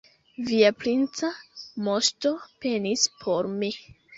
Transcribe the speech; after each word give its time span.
Via 0.45 0.71
princa 0.83 1.29
moŝto 1.89 2.35
penis 2.65 3.07
por 3.25 3.55
mi. 3.61 3.75